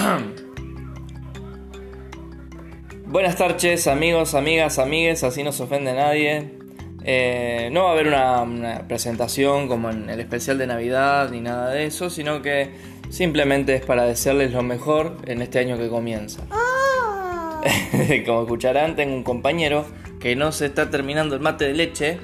[3.06, 6.58] Buenas tardes, amigos, amigas, amigues, así no se ofende nadie.
[7.02, 11.70] Eh, no va a haber una, presentación como en el especial de Navidad ni nada
[11.70, 12.70] de eso, sino que
[13.08, 16.42] simplemente es para desearles lo mejor en este año que comienza.
[16.50, 17.62] Ah.
[18.26, 19.86] como escucharán, tengo un compañero
[20.18, 22.20] que no se está terminando el mate de leche.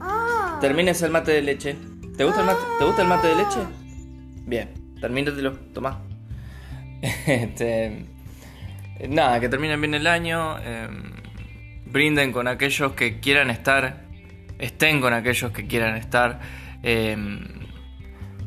[0.00, 0.58] Ah.
[0.60, 1.74] Termines el mate de leche.
[2.16, 3.58] ¿Te gusta el mate, ¿te gusta el mate de leche?
[4.46, 4.70] Bien,
[5.00, 6.09] termínatelo, toma.
[7.26, 8.04] Este,
[9.08, 10.58] nada, que terminen bien el año.
[10.58, 11.12] Em,
[11.86, 14.04] brinden con aquellos que quieran estar.
[14.58, 16.40] Estén con aquellos que quieran estar.
[16.82, 17.40] Em,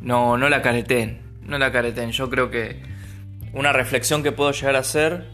[0.02, 1.22] no, no la careten.
[1.42, 2.12] No la careten.
[2.12, 2.82] Yo creo que
[3.54, 5.30] una reflexión que puedo llegar a hacer.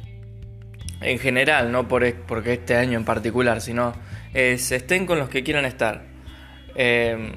[1.02, 3.94] En general, no por, porque este año en particular, sino
[4.34, 6.04] es estén con los que quieran estar.
[6.76, 7.32] Em,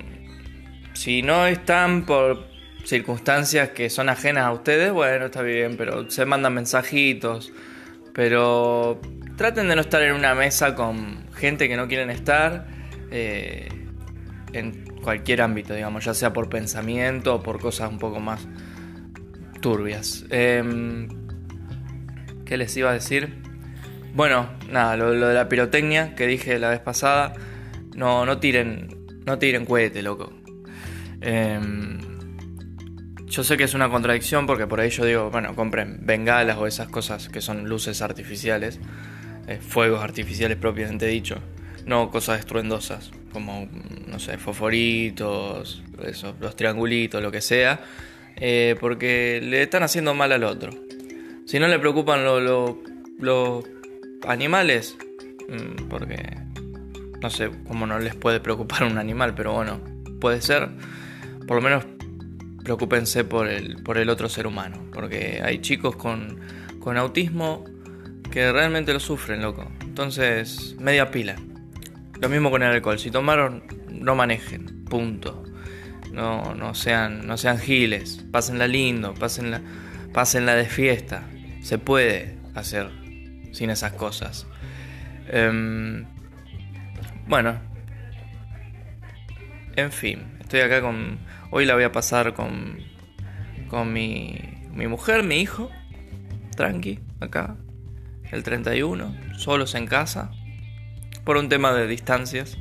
[0.95, 2.52] si no están por,
[2.84, 7.52] circunstancias que son ajenas a ustedes, bueno, está bien, pero se mandan mensajitos.
[8.12, 9.01] Pero
[9.37, 12.66] traten de no estar en una mesa con gente que no quieren estar
[13.10, 13.68] eh,
[14.52, 18.46] en cualquier ámbito, digamos, ya sea por pensamiento o por cosas un poco más
[19.60, 20.24] turbias.
[20.30, 21.09] Em,
[22.45, 23.42] ¿Qué les iba a decir?
[24.14, 27.32] Bueno, nada, lo, de la pirotecnia que dije la vez pasada,
[27.95, 30.32] no, no tiren, no tiren cohete, loco.
[31.23, 31.59] Eh,
[33.33, 36.66] yo sé que es una contradicción porque por ahí yo digo, bueno, compren bengalas o
[36.66, 38.79] esas cosas que son luces artificiales,
[39.49, 41.37] eh, fuegos artificiales propiamente dicho,
[41.87, 43.71] no cosas estruendosas, como,
[44.07, 47.80] no sé, fosforitos, eso, los triangulitos, lo que sea,
[48.37, 50.71] eh, porque le están haciendo mal al otro.
[51.47, 53.65] Si no le preocupan los
[54.29, 54.95] animales,
[55.49, 56.37] mm, porque
[57.23, 59.80] no sé cómo no les puede preocupar un animal, pero bueno,
[60.21, 60.69] puede ser,
[61.47, 61.87] por lo menos
[62.63, 66.41] preocúpense por el, por el otro ser humano, porque hay chicos con,
[66.81, 67.65] con autismo
[68.31, 69.70] que realmente lo sufren, loco.
[69.82, 71.36] Entonces, media pila.
[72.20, 72.98] Lo mismo con el alcohol.
[72.98, 74.84] Si tomaron, no manejen.
[74.86, 75.44] Punto.
[76.12, 78.25] No, no, sean, no sean giles.
[78.31, 79.12] Pásenla lindo.
[79.15, 79.60] Pásenla,
[80.12, 81.25] pásenla de fiesta.
[81.60, 82.91] Se puede hacer
[83.53, 84.47] sin esas cosas.
[85.28, 86.06] Em,
[87.26, 87.59] bueno.
[89.76, 90.31] En fin.
[90.52, 91.18] Estoy acá con
[91.50, 92.76] Hoy la voy a pasar con,
[93.68, 94.38] con mi,
[94.74, 95.70] mi mujer, mi hijo,
[96.54, 97.56] tranqui, acá,
[98.30, 100.30] el 31, solos en casa,
[101.24, 102.58] por un tema de distancias,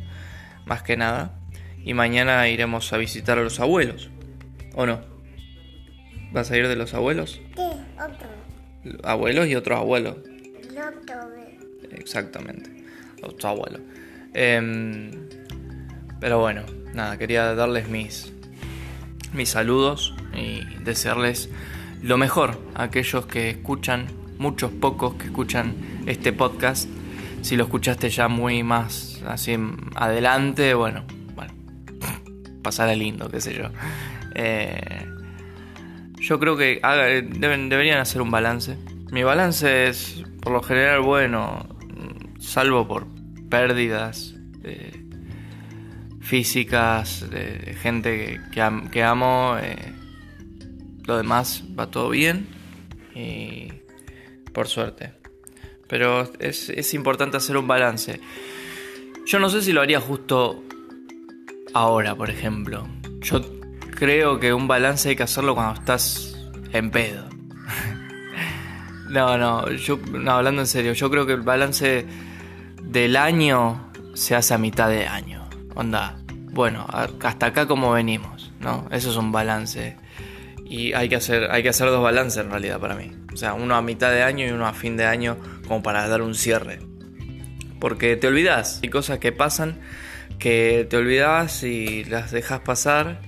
[0.65, 1.37] más que nada.
[1.83, 4.09] Y mañana iremos a visitar a los abuelos,
[4.73, 5.01] ¿o no?
[6.31, 7.41] ¿Vas a ir de los abuelos?
[7.57, 7.61] Sí,
[7.95, 8.99] otro.
[9.03, 10.15] Abuelos y otros abuelos.
[11.91, 12.85] Exactamente,
[13.21, 13.81] otros abuelos.
[14.33, 15.11] Em,
[16.21, 16.63] pero bueno,
[16.93, 18.31] nada, quería darles mis,
[19.33, 21.49] mis saludos y desearles
[22.01, 24.07] lo mejor a aquellos que escuchan,
[24.37, 25.75] muchos pocos que escuchan
[26.05, 26.89] este podcast.
[27.41, 29.57] Si lo escuchaste ya muy más así
[29.95, 31.03] adelante, bueno,
[31.35, 31.53] bueno,
[32.63, 33.65] pasará lindo, qué sé yo.
[34.35, 35.07] Eh,
[36.17, 36.79] yo creo que
[37.39, 38.77] deben, deberían hacer un balance.
[39.11, 41.67] Mi balance es por lo general bueno,
[42.39, 43.07] salvo por
[43.49, 44.35] pérdidas.
[44.63, 45.00] Eh,
[46.31, 49.57] físicas, de gente que, amo.
[49.61, 49.93] Eh,
[51.03, 52.47] lo demás va todo bien
[53.13, 53.73] y
[54.53, 55.11] por suerte.
[55.89, 58.21] Pero es, importante hacer un balance.
[59.25, 60.63] Yo no sé si lo haría justo
[61.73, 62.87] ahora, por ejemplo.
[63.19, 63.41] Yo
[63.93, 66.33] creo que un balance hay que hacerlo cuando estás
[66.71, 67.27] en pedo.
[69.09, 72.05] no, no, yo no, hablando en serio, yo creo que el balance
[72.83, 75.41] del año se hace a mitad de año.
[75.75, 76.20] Onda,
[76.51, 78.87] bueno, hasta acá como venimos, ¿no?
[78.91, 79.97] Eso es un balance.
[80.65, 83.11] Y hay que hacer, hay que hacer dos balances en realidad para mí.
[83.33, 86.07] O sea, uno a mitad de año y uno a fin de año como para
[86.07, 86.79] dar un cierre.
[87.79, 89.79] Porque te olvidas, hay cosas que pasan
[90.41, 93.21] que te olvidas y las dejas pasar.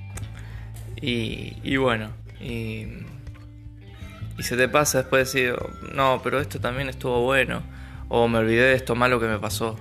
[0.99, 2.11] Y, bueno,
[2.41, 2.87] y,
[4.37, 5.59] y se te pasa después de decir,
[5.93, 7.61] no, pero esto también estuvo bueno.
[8.09, 9.77] O me olvidé de esto malo que me pasó.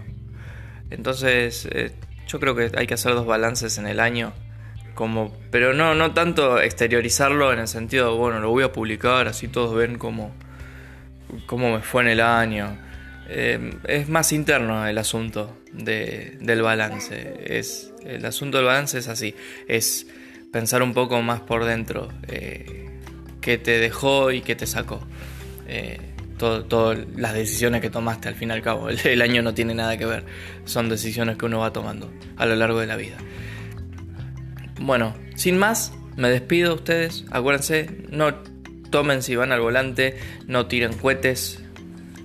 [0.90, 1.92] Entonces, eh,
[2.32, 4.32] yo creo que hay que hacer dos balances en el año.
[4.94, 9.48] Como, pero no, no tanto exteriorizarlo en el sentido, bueno, lo voy a publicar, así
[9.48, 10.34] todos ven cómo,
[11.46, 12.78] cómo me fue en el año.
[13.28, 17.40] Eh, es más interno el asunto del balance.
[17.44, 19.34] Es, el asunto del balance es así,
[19.68, 20.06] es
[20.52, 23.00] pensar un poco más por dentro eh,
[23.40, 25.00] qué te dejó y qué te sacó.
[25.66, 28.88] Eh, todas las decisiones que tomaste al fin y al cabo.
[29.04, 30.24] El, año no tiene nada que ver,
[30.64, 33.16] son decisiones que uno va tomando a lo largo de la vida.
[34.80, 37.24] Bueno, sin más, me despido de ustedes.
[37.30, 38.34] Acuérdense, no,
[38.90, 41.62] tomen si van al volante, no tiren cohetes,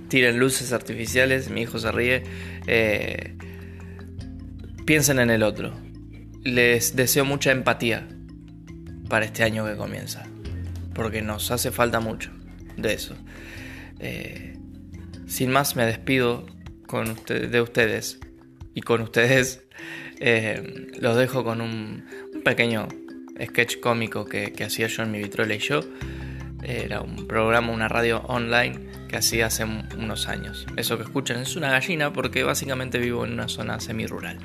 [0.07, 2.23] tiren luces artificiales, mi hijo se ríe,
[2.67, 3.35] eh,
[4.85, 5.73] piensen en el otro.
[6.43, 8.07] Les deseo mucha empatía
[9.09, 10.25] para este año que comienza,
[10.93, 12.31] porque nos hace falta mucho
[12.77, 13.15] de eso.
[13.99, 14.57] Eh,
[15.27, 16.45] sin más, me despido
[16.85, 18.19] con de ustedes
[18.73, 19.63] y con ustedes.
[20.19, 22.05] Eh, los dejo con un,
[22.43, 22.87] pequeño
[23.43, 25.81] sketch cómico que, hacía yo en mi vitrola y yo.
[26.63, 30.65] Era un programa, una radio online que hacía hace unos años.
[30.75, 34.39] Eso que escuchan es una gallina porque básicamente vivo en una zona semi-rural.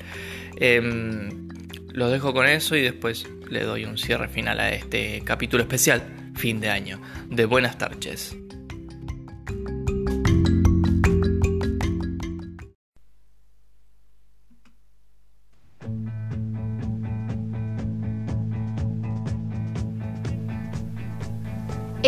[0.56, 1.48] Em,
[1.92, 6.02] los dejo con eso y después le doy un cierre final a este capítulo especial,
[6.34, 8.36] fin de año, de Buenas tardes.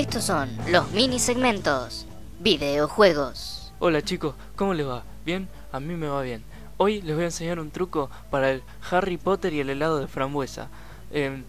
[0.05, 2.05] Estos son los mini segmentos.
[2.39, 3.73] Videojuegos.
[3.79, 5.03] Hola chicos, ¿cómo les va?
[5.25, 5.49] ¿Bien?
[5.73, 6.45] A mí me va bien.
[6.77, 10.07] Hoy les voy a enseñar un truco para el Harry Potter y el helado de
[10.07, 10.69] frambuesa.
[11.11, 11.45] Em,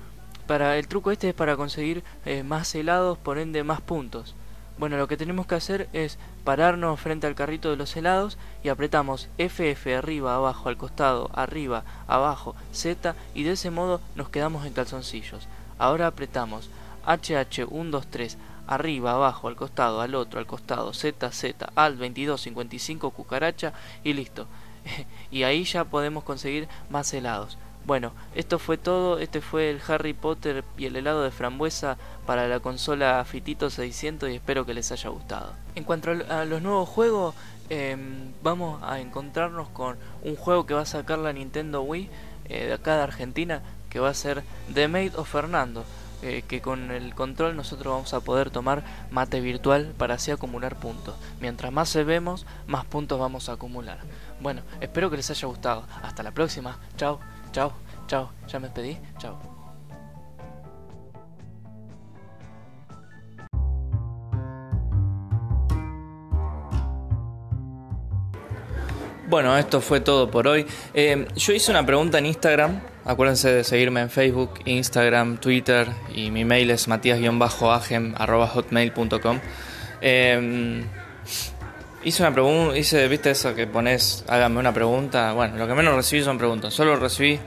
[0.48, 4.36] para el truco este es para conseguir eh, más helados, por ende más puntos.
[4.78, 8.69] Bueno, lo que tenemos que hacer es pararnos frente al carrito de los helados y
[8.69, 14.66] apretamos FF arriba, abajo, al costado, arriba, abajo, Z y de ese modo nos quedamos
[14.66, 15.46] en calzoncillos.
[15.78, 16.69] Ahora apretamos
[17.06, 18.38] HH 1, 2, 3,
[18.68, 23.74] arriba, abajo, al costado, al otro, al costado, Z, Z, al 22, 55, cucaracha
[24.04, 24.48] y listo.
[25.31, 27.57] y ahí ya podemos conseguir más helados.
[27.86, 32.48] Bueno, esto fue todo, este fue el Harry Potter y el helado de frambuesa para
[32.48, 35.54] la consola Fitito 600 y espero que les haya gustado.
[35.75, 37.36] En cuanto a los nuevos juegos,
[37.69, 42.10] em, vamos a encontrarnos con un juego que va a sacar la Nintendo Wii
[42.46, 44.44] eh, de acá de Argentina, que va a ser
[44.74, 45.86] The Maid of Fernando.
[46.21, 50.77] Eh, que con el control nosotros vamos a poder tomar mate virtual para así acumular
[50.77, 51.15] puntos.
[51.39, 54.00] Mientras más se vemos, más puntos vamos a acumular.
[54.39, 55.85] Bueno, espero que les haya gustado.
[56.01, 56.79] Hasta la próxima.
[56.97, 57.19] Chao,
[57.51, 57.73] chao,
[58.07, 58.31] chao.
[58.47, 58.97] Ya me despedí.
[59.17, 59.55] Chao.
[69.27, 70.68] Bueno, esto fue todo por hoy.
[70.94, 72.80] Eh, yo hice una pregunta en Instagram.
[73.06, 79.39] Acuérdense de seguirme en Facebook, Instagram, Twitter y mi mail es matías-agem.hotmail.com.
[80.01, 80.86] Eh,
[82.04, 85.33] hice una pregunta, hice, viste eso que pones, hágame una pregunta.
[85.33, 86.71] Bueno, lo que menos recibí son preguntas.
[86.74, 87.39] Solo recibí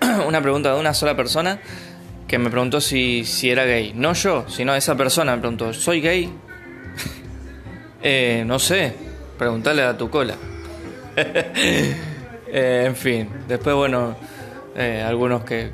[0.26, 1.58] una pregunta de una sola persona
[2.28, 3.92] que me preguntó si, si era gay.
[3.92, 6.32] No yo, sino esa persona me preguntó, ¿soy gay?
[8.02, 8.94] eh, no sé,
[9.36, 10.36] preguntale a tu cola.
[12.50, 14.16] Eh, en fin, después, bueno,
[14.74, 15.70] eh, algunos que,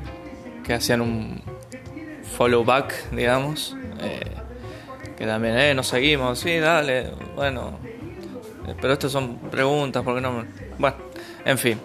[0.61, 1.41] que hacían un
[2.37, 4.19] follow back, digamos, eh,
[5.17, 7.79] que también, eh, nos seguimos, sí, dale, bueno,
[8.81, 10.43] pero estas son preguntas, porque no.
[10.77, 10.97] Bueno,
[11.45, 11.79] en fin.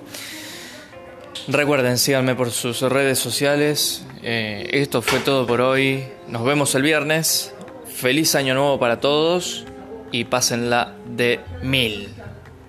[1.47, 4.05] Recuerden, síganme por sus redes sociales.
[4.23, 6.05] esto fue todo por hoy.
[6.27, 7.55] Nos vemos el viernes.
[7.87, 9.67] Feliz año nuevo para todos
[10.11, 12.09] y pásenla de mil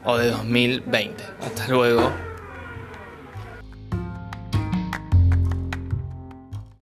[0.05, 1.23] o de 2020.
[1.41, 2.30] Hasta luego.